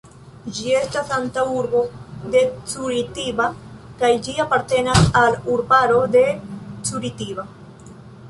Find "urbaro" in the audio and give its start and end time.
5.57-5.99